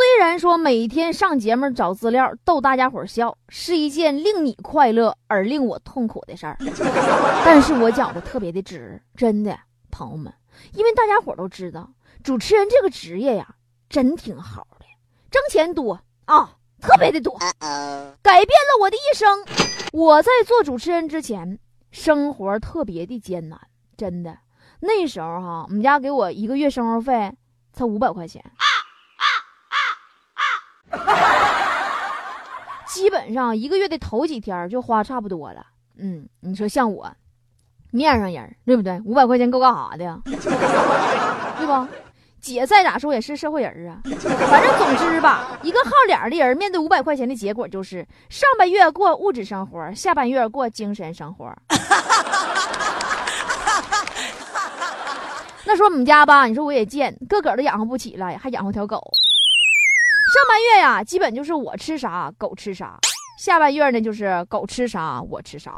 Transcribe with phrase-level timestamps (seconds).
[0.00, 6.56] 虽然说每天上节目找资料逗大家伙笑是一件令你快乐而令我痛苦的事儿，
[7.44, 9.54] 但是我讲的特别的值，真的，
[9.90, 10.32] 朋友们，
[10.72, 11.86] 因为大家伙都知道，
[12.24, 13.56] 主持人这个职业呀，
[13.90, 14.86] 真挺好的，
[15.30, 17.38] 挣钱多啊，特别的多，
[18.22, 19.44] 改变了我的一生。
[19.92, 21.58] 我在做主持人之前，
[21.90, 23.60] 生活特别的艰难，
[23.98, 24.38] 真的，
[24.80, 27.30] 那时候哈，我们家给我一个月生活费
[27.74, 28.42] 才五百块钱。
[33.00, 35.64] 基本上一个月的头几天就花差不多了。
[35.96, 37.10] 嗯，你说像我，
[37.90, 39.00] 面上人对不对？
[39.06, 40.20] 五百块钱够干啥的呀？
[41.58, 41.88] 对吧？
[42.42, 44.02] 姐再咋说也是社会人啊。
[44.04, 51.50] 反正总之吧，一个好脸的人面对五百块钱的结果就是上半月过物质生活，下半月过精神生活。
[55.64, 59.02] 那说我们家吧，你说我也贱，个个都养活不起了，还养活条狗。
[60.32, 62.96] 上半月呀，基本就是我吃啥狗吃啥；
[63.36, 65.76] 下半月呢，就是狗吃啥我吃啥。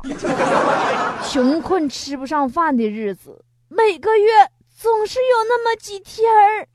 [1.27, 4.31] 穷困吃不上饭的日子，每个月
[4.79, 6.69] 总是有那么几天儿。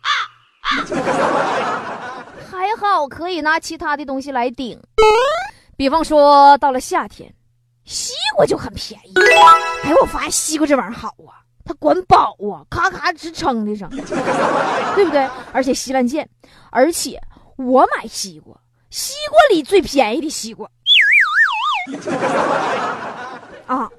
[2.49, 4.81] 还好可以拿其他的东西来顶，
[5.77, 7.31] 比方说到了夏天，
[7.85, 9.13] 西瓜就很便宜。
[9.83, 13.87] 哎，我发现西瓜这玩意儿好啊，它管饱啊，咔咔直撑的上，
[14.95, 15.29] 对不对？
[15.53, 16.27] 而且稀烂贱，
[16.71, 17.21] 而且。
[17.57, 18.55] 我买西瓜，
[18.89, 20.69] 西瓜里最便宜的西瓜
[23.65, 23.89] 啊！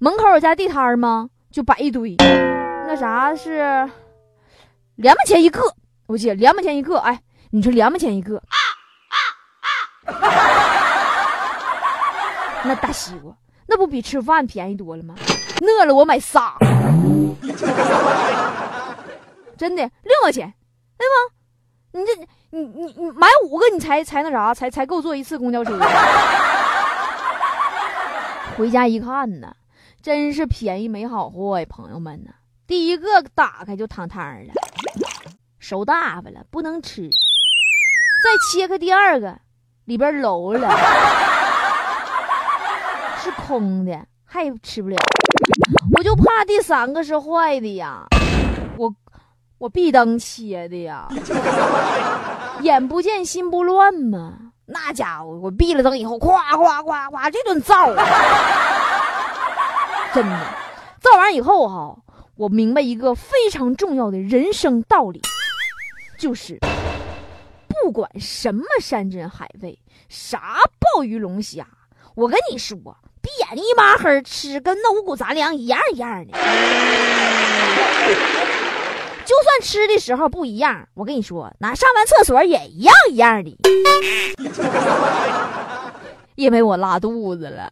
[0.00, 1.30] 门口有家地摊吗？
[1.50, 3.88] 就摆一堆，那啥是
[4.96, 5.60] 两毛钱一个，
[6.06, 6.98] 我记得两毛钱一个。
[6.98, 8.42] 哎，你说两毛钱一个，
[12.64, 13.32] 那大西瓜
[13.66, 15.14] 那不比吃饭便宜多了吗？
[15.60, 16.56] 饿了我买仨，
[19.56, 20.52] 真的六毛钱，
[20.98, 21.14] 对吗？
[21.94, 22.12] 你这。
[22.50, 25.76] 你你你买五个，你才才那啥，才才够坐一次公交车。
[28.56, 29.52] 回家一看呢，
[30.00, 32.30] 真是便宜没好货呀，朋友们呢。
[32.64, 34.52] 第一个打开就汤汤了，
[35.58, 37.10] 熟大发了，不能吃。
[38.22, 39.36] 再切开第二个，
[39.86, 40.70] 里边漏了，
[43.18, 44.96] 是空的，还吃不了。
[45.96, 48.06] 我就怕第三个是坏的呀，
[49.58, 51.08] 我闭灯切的呀。
[52.62, 54.34] 眼不见心不乱嘛，
[54.66, 57.88] 那家伙我闭了灯以后，夸夸夸夸这顿造，
[60.14, 60.38] 真的
[61.00, 61.96] 造完以后哈，
[62.36, 65.20] 我明白一个非常重要的人生道理，
[66.16, 66.58] 就是
[67.68, 69.78] 不管什么山珍海味，
[70.08, 71.66] 啥鲍鱼龙虾，
[72.14, 72.78] 我跟你说，
[73.20, 76.38] 闭眼一抹黑吃跟那五谷杂粮一样一样的。
[79.24, 83.58] 就算吃的时候不一样，我跟你说，那上完厕所也一样一样的，
[86.34, 87.70] 因为我拉肚子了。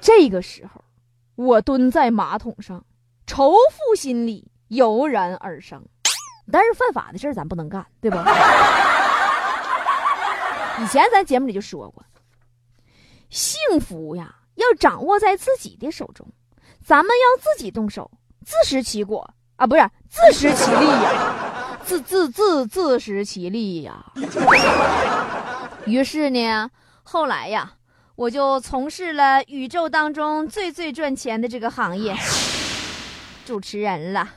[0.00, 0.84] 这个时候，
[1.34, 2.84] 我蹲在马桶上，
[3.26, 5.82] 仇富心理油然而生。
[6.50, 8.24] 但是犯法的事儿咱不能干，对吧？
[10.80, 12.04] 以前咱节目里就说过，
[13.30, 16.26] 幸福呀，要掌握在自己的手中。
[16.84, 18.10] 咱们要自己动手，
[18.44, 24.04] 自食其果啊，不是自食其力呀， 自自自自食其力呀。
[25.86, 26.68] 于是呢，
[27.02, 27.72] 后来呀，
[28.16, 32.14] 我就从事了宇宙当中最最赚钱的这个行业——
[33.46, 34.28] 主持人了。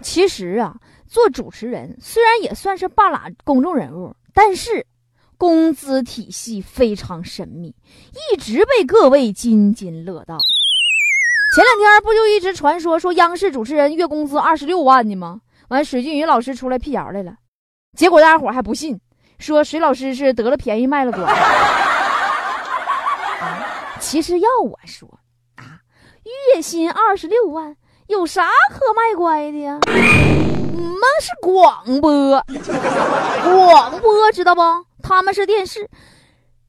[0.00, 0.74] 其实啊，
[1.06, 4.86] 做主持人虽然也算是半拉公众人物，但是。
[5.38, 7.72] 工资体系非常神秘，
[8.32, 10.36] 一直被各位津津乐道。
[11.54, 15.40] 前两天不就一直传说说央视主持人月工资二十六万呢吗？
[15.68, 17.34] 完，水俊宇老师出来辟谣来了，
[17.96, 19.00] 结果大家伙还不信，
[19.38, 21.24] 说水老师是得了便宜卖了乖。
[24.00, 25.08] 其实要我说
[25.54, 25.80] 啊，
[26.54, 27.76] 月薪二十六万
[28.08, 29.78] 有啥可卖乖的呀？
[29.86, 32.44] 我们是广播，
[33.44, 34.87] 广播知道不？
[35.08, 35.88] 他们是电视，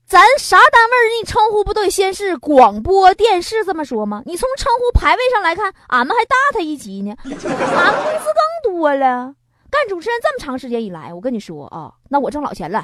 [0.07, 4.23] 咱啥单位你称呼不都得先是广播电视这么说吗？
[4.25, 8.27] 你从称呼排位上来看，俺们还大他一级呢，俺们工资
[8.63, 9.33] 更多了。
[9.69, 12.81] 干主持人这么长时间以来，我跟你说啊，那我挣老钱了，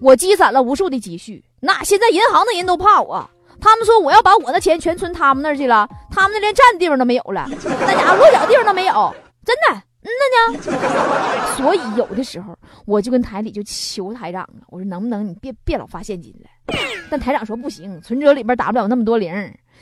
[0.00, 1.44] 我积攒了无数的积蓄。
[1.58, 3.28] 那现在银行的人都怕我，
[3.60, 9.12] 他们说我要把我的钱全存他们那儿去了，他们那连站的地方都没有了，那家伙落脚地方都没有，
[9.44, 9.82] 真的。
[10.04, 12.56] 嗯呢呢，所以有的时候
[12.86, 16.76] 我就跟台里就求台长啊，我说能不能你别别老发现金了？
[17.10, 19.32] 但台长说不行，存折里边打不了那么多零，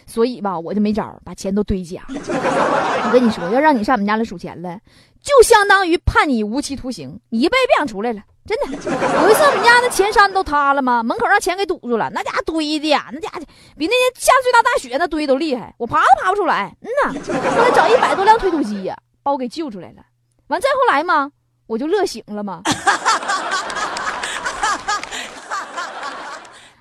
[0.07, 2.03] 所以吧我就没招，把钱都堆家。
[2.09, 4.79] 我跟你说，要让你上我们家来数钱了，
[5.23, 8.23] 就相当于判你无期徒刑，你一辈子别想出来了。
[8.45, 11.03] 真的，有一次我们家那钱山都塌了吗？
[11.03, 13.39] 门口让钱给堵住了，那家伙堆的呀，那家伙
[13.77, 16.77] 比那年下最大大雪那堆都厉害，我爬都爬不出来。
[16.83, 17.21] 嗯呐，
[17.57, 20.03] 后来找一百多辆推土机呀，把我给救出来了。
[20.51, 21.31] 完再后来嘛，
[21.67, 22.63] 我就乐醒了嘛。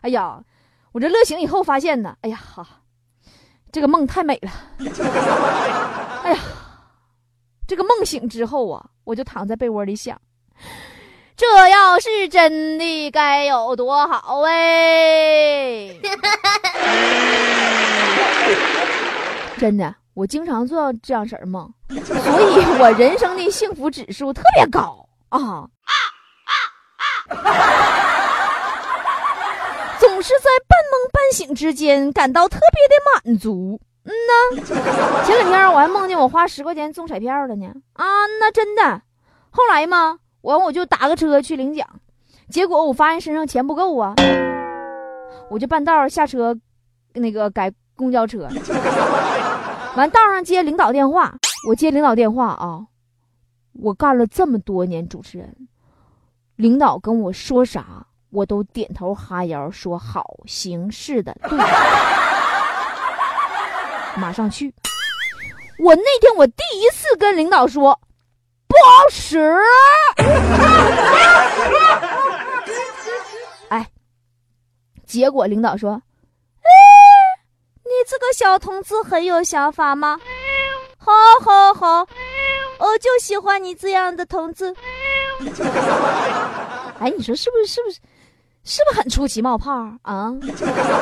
[0.02, 0.40] 哎呀，
[0.92, 2.66] 我这乐醒以后发现呢，哎呀哈，
[3.72, 4.52] 这个梦太美了。
[6.24, 6.40] 哎呀，
[7.68, 10.20] 这个梦醒之后啊，我就躺在被窝里想，
[11.38, 15.94] 这要是真的该有多好哎！
[19.60, 19.94] 真的。
[20.20, 25.66] 我经常做这样式儿梦，所以我人生的幸福指数特别高啊！
[29.98, 32.96] 总是在半梦半醒之间感到特别的
[33.30, 33.80] 满足。
[34.04, 37.68] 嗯呐，前两天我还梦见我花十块钱中彩票了呢。
[37.94, 39.02] 啊，那真的。
[39.52, 41.88] 后来嘛，完我就打个车去领奖，
[42.50, 44.16] 结果我发现身上钱不够啊，
[45.50, 46.58] 我就半道下车，
[47.14, 48.50] 那个改公交车。
[50.00, 51.36] 完道上接领导电话，
[51.68, 52.88] 我接领导电话啊！
[53.74, 55.54] 我干了这么多年主持人，
[56.56, 61.60] 领导跟我说啥，我都点头哈腰说好，行，是的，对，
[64.16, 64.74] 马上去。
[65.80, 68.00] 我那天我第一次跟领导说
[68.68, 69.54] 不好使，
[73.68, 73.86] 哎，
[75.06, 76.02] 结果领导说。
[78.10, 80.20] 这个小同志很有想法吗？
[80.98, 81.12] 好，
[81.46, 82.08] 好，好，
[82.80, 84.76] 我就喜欢你这样的同志。
[87.00, 87.68] 哎，你说是不是？
[87.68, 88.00] 是不是？
[88.64, 89.72] 是不是很出奇冒泡
[90.02, 90.34] 啊？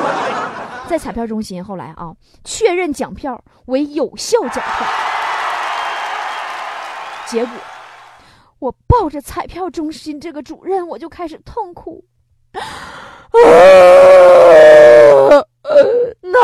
[0.86, 2.12] 在彩票中心，后来啊，
[2.44, 4.86] 确认奖票为有效奖票。
[7.24, 7.54] 结果，
[8.58, 12.04] 我抱着彩票中心这个主任，我就开始痛哭。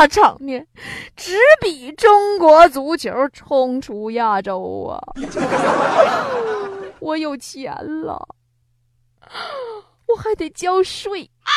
[0.07, 0.67] 场面，
[1.15, 5.01] 只比中国足球冲出亚洲啊！
[6.99, 7.73] 我有钱
[8.03, 8.27] 了，
[10.07, 11.51] 我还得交税 啊！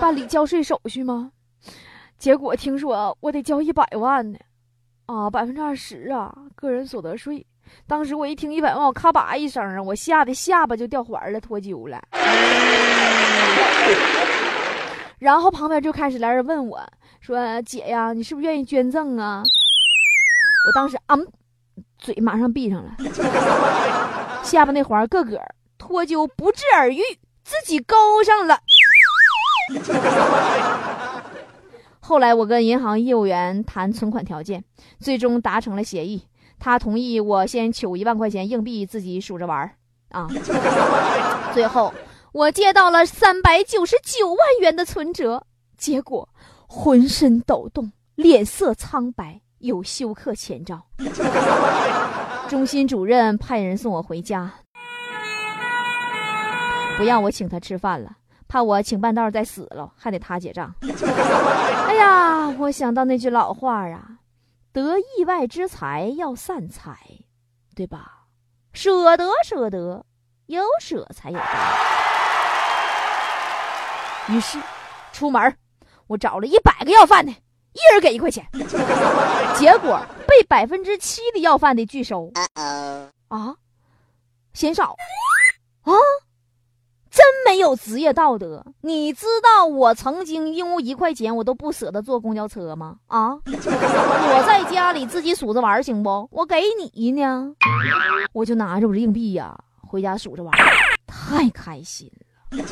[0.00, 1.32] 办理交税手续吗？
[2.18, 4.38] 结果听说我得交一百万呢，
[5.06, 7.46] 啊，百分之二十啊，个人所得税。
[7.86, 12.00] 当时我一听一百万，我咔吧一声啊，我吓得下巴就掉环了，脱臼了。
[15.18, 16.80] 然后旁边就开始来人问我，
[17.20, 19.42] 说：“姐呀，你是不是愿意捐赠啊？”
[20.66, 21.16] 我当时啊，
[21.98, 22.96] 嘴马上闭上了，
[24.42, 25.38] 下巴那环个个
[25.76, 27.00] 脱臼不治而愈，
[27.44, 27.94] 自己勾
[28.24, 28.58] 上了。
[32.00, 34.64] 后来我跟银行业务员谈存款条件，
[34.98, 36.24] 最终达成了协议。
[36.60, 39.72] 他同意我先取一万块钱硬币，自己数着玩儿
[40.10, 40.28] 啊。
[41.54, 41.92] 最后
[42.32, 45.42] 我借到了三百九十九万元的存折，
[45.78, 46.28] 结果
[46.68, 50.82] 浑身抖动，脸色苍白，有休克前兆。
[52.46, 54.52] 中心主任派人送我回家，
[56.98, 58.10] 不让我请他吃饭了，
[58.46, 60.74] 怕我请半道再死了，还得他结账。
[61.88, 64.19] 哎呀，我想到那句老话啊。
[64.72, 66.96] 得意外之财要散财，
[67.74, 68.26] 对吧？
[68.72, 70.04] 舍得舍得，
[70.46, 71.44] 有舍才有得。
[74.28, 74.58] 于是，
[75.12, 75.56] 出门
[76.06, 78.46] 我找了一百个要饭的，一人给一块钱，
[79.58, 82.30] 结果被百分之七的要饭的拒收。
[83.28, 83.56] 啊，
[84.52, 84.94] 嫌少
[85.82, 85.92] 啊？
[87.50, 88.64] 没有职业道德！
[88.82, 92.94] 你知道我曾经因为一块钱我都不舍得坐公交车吗？
[93.08, 93.30] 啊！
[93.44, 96.28] 我在家里自己数着玩行不？
[96.30, 96.62] 我给
[96.94, 97.52] 你呢，
[98.32, 100.56] 我就拿着我这硬币呀，回家数着玩，
[101.08, 102.64] 太开心了！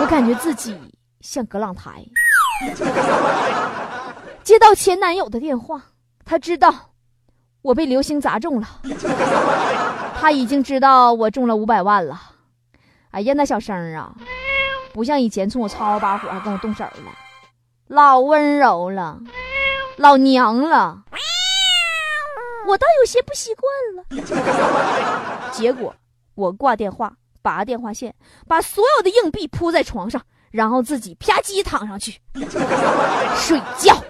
[0.00, 0.74] 我感觉自己
[1.20, 2.02] 像葛朗台。
[4.42, 5.78] 接到前男友的电话，
[6.24, 6.74] 他知道
[7.60, 8.66] 我被流星砸中了。
[10.18, 12.18] 他已经知道我中了五百万了。
[13.10, 14.14] 哎呀，那小声啊，
[14.92, 17.12] 不像以前冲我吵吵把火，还跟我动手了，
[17.88, 19.18] 老温柔了，
[19.96, 21.02] 老娘了。
[22.68, 23.64] 我倒有些不习惯
[23.96, 25.50] 了。
[25.50, 25.92] 结果
[26.36, 27.12] 我挂电话，
[27.42, 28.14] 拔电话线，
[28.46, 32.20] 把所有的硬币铺在床上，然后自己啪叽躺上去
[33.34, 34.00] 睡觉。